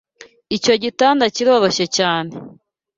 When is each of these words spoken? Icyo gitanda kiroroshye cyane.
Icyo 0.57 0.73
gitanda 0.83 1.23
kiroroshye 1.35 1.85
cyane. 1.97 2.31